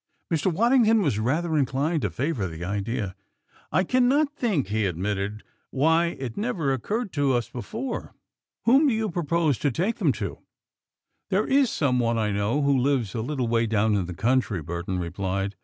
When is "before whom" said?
7.51-8.87